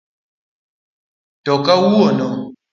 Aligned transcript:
To 1.43 1.53
kawuono? 1.65 2.27